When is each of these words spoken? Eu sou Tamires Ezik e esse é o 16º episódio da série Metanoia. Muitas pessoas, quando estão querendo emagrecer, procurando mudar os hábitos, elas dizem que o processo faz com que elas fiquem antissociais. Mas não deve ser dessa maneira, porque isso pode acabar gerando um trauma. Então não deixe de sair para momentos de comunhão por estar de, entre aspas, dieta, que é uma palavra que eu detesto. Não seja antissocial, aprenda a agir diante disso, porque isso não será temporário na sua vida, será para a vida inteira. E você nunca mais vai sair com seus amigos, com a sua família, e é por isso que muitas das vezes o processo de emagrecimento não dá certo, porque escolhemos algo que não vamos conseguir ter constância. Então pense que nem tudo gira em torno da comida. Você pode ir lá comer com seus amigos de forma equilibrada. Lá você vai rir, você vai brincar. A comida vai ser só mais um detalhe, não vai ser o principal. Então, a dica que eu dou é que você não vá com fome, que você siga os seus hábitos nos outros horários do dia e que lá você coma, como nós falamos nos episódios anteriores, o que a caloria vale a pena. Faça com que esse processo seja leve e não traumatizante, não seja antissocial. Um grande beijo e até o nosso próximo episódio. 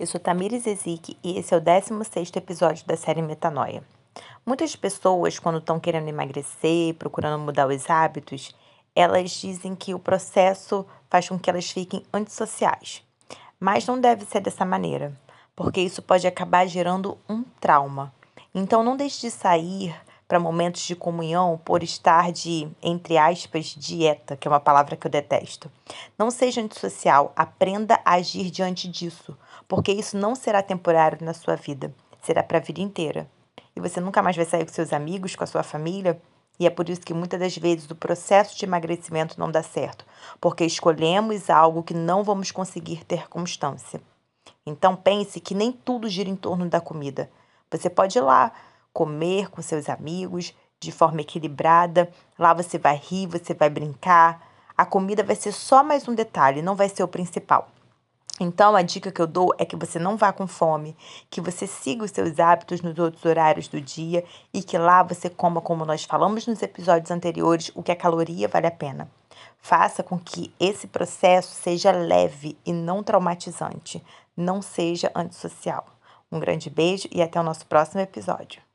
Eu 0.00 0.06
sou 0.06 0.20
Tamires 0.20 0.64
Ezik 0.64 1.18
e 1.24 1.40
esse 1.40 1.52
é 1.52 1.56
o 1.56 1.60
16º 1.60 2.36
episódio 2.36 2.86
da 2.86 2.96
série 2.96 3.20
Metanoia. 3.20 3.82
Muitas 4.46 4.76
pessoas, 4.76 5.40
quando 5.40 5.58
estão 5.58 5.80
querendo 5.80 6.06
emagrecer, 6.06 6.94
procurando 6.94 7.42
mudar 7.42 7.66
os 7.66 7.90
hábitos, 7.90 8.54
elas 8.94 9.32
dizem 9.32 9.74
que 9.74 9.94
o 9.94 9.98
processo 9.98 10.86
faz 11.10 11.28
com 11.28 11.36
que 11.36 11.50
elas 11.50 11.68
fiquem 11.68 12.04
antissociais. 12.14 13.02
Mas 13.58 13.86
não 13.86 14.00
deve 14.00 14.24
ser 14.24 14.38
dessa 14.38 14.64
maneira, 14.64 15.12
porque 15.56 15.80
isso 15.80 16.00
pode 16.00 16.28
acabar 16.28 16.64
gerando 16.68 17.18
um 17.28 17.42
trauma. 17.60 18.14
Então 18.54 18.84
não 18.84 18.96
deixe 18.96 19.22
de 19.22 19.32
sair 19.32 19.96
para 20.28 20.38
momentos 20.38 20.82
de 20.82 20.94
comunhão 20.94 21.58
por 21.64 21.82
estar 21.82 22.30
de, 22.30 22.68
entre 22.82 23.16
aspas, 23.16 23.74
dieta, 23.74 24.36
que 24.36 24.46
é 24.46 24.50
uma 24.50 24.60
palavra 24.60 24.94
que 24.94 25.06
eu 25.06 25.10
detesto. 25.10 25.72
Não 26.18 26.30
seja 26.30 26.60
antissocial, 26.60 27.32
aprenda 27.34 27.98
a 28.04 28.14
agir 28.14 28.50
diante 28.50 28.86
disso, 28.86 29.34
porque 29.66 29.90
isso 29.90 30.18
não 30.18 30.34
será 30.34 30.62
temporário 30.62 31.24
na 31.24 31.32
sua 31.32 31.56
vida, 31.56 31.94
será 32.20 32.42
para 32.42 32.58
a 32.58 32.60
vida 32.60 32.82
inteira. 32.82 33.26
E 33.74 33.80
você 33.80 34.00
nunca 34.00 34.22
mais 34.22 34.36
vai 34.36 34.44
sair 34.44 34.66
com 34.66 34.72
seus 34.72 34.92
amigos, 34.92 35.34
com 35.34 35.44
a 35.44 35.46
sua 35.46 35.62
família, 35.62 36.20
e 36.60 36.66
é 36.66 36.70
por 36.70 36.88
isso 36.90 37.00
que 37.00 37.14
muitas 37.14 37.40
das 37.40 37.56
vezes 37.56 37.90
o 37.90 37.94
processo 37.94 38.58
de 38.58 38.66
emagrecimento 38.66 39.38
não 39.38 39.50
dá 39.50 39.62
certo, 39.62 40.04
porque 40.40 40.64
escolhemos 40.64 41.48
algo 41.48 41.82
que 41.82 41.94
não 41.94 42.22
vamos 42.22 42.50
conseguir 42.50 43.04
ter 43.04 43.28
constância. 43.28 44.00
Então 44.66 44.94
pense 44.94 45.40
que 45.40 45.54
nem 45.54 45.72
tudo 45.72 46.08
gira 46.08 46.28
em 46.28 46.36
torno 46.36 46.68
da 46.68 46.80
comida. 46.80 47.30
Você 47.70 47.88
pode 47.88 48.18
ir 48.18 48.22
lá 48.22 48.52
comer 48.98 49.48
com 49.48 49.62
seus 49.62 49.88
amigos 49.88 50.52
de 50.80 50.90
forma 50.90 51.20
equilibrada. 51.20 52.10
Lá 52.36 52.52
você 52.52 52.76
vai 52.78 52.96
rir, 52.96 53.28
você 53.28 53.54
vai 53.54 53.70
brincar. 53.70 54.44
A 54.76 54.84
comida 54.84 55.22
vai 55.22 55.36
ser 55.36 55.52
só 55.52 55.84
mais 55.84 56.08
um 56.08 56.16
detalhe, 56.16 56.62
não 56.62 56.74
vai 56.74 56.88
ser 56.88 57.04
o 57.04 57.08
principal. 57.08 57.68
Então, 58.40 58.74
a 58.74 58.82
dica 58.82 59.12
que 59.12 59.22
eu 59.22 59.26
dou 59.28 59.54
é 59.56 59.64
que 59.64 59.76
você 59.76 60.00
não 60.00 60.16
vá 60.16 60.32
com 60.32 60.48
fome, 60.48 60.96
que 61.30 61.40
você 61.40 61.64
siga 61.64 62.04
os 62.04 62.10
seus 62.10 62.40
hábitos 62.40 62.80
nos 62.80 62.98
outros 62.98 63.24
horários 63.24 63.68
do 63.68 63.80
dia 63.80 64.24
e 64.52 64.64
que 64.64 64.76
lá 64.76 65.04
você 65.04 65.30
coma, 65.30 65.60
como 65.60 65.84
nós 65.84 66.02
falamos 66.02 66.48
nos 66.48 66.60
episódios 66.60 67.12
anteriores, 67.12 67.70
o 67.76 67.84
que 67.84 67.92
a 67.92 67.96
caloria 67.96 68.48
vale 68.48 68.66
a 68.66 68.72
pena. 68.72 69.08
Faça 69.58 70.02
com 70.02 70.18
que 70.18 70.52
esse 70.58 70.88
processo 70.88 71.54
seja 71.54 71.92
leve 71.92 72.58
e 72.66 72.72
não 72.72 73.04
traumatizante, 73.04 74.04
não 74.36 74.60
seja 74.60 75.12
antissocial. 75.14 75.86
Um 76.32 76.40
grande 76.40 76.68
beijo 76.68 77.08
e 77.12 77.22
até 77.22 77.38
o 77.38 77.44
nosso 77.44 77.64
próximo 77.64 78.00
episódio. 78.00 78.67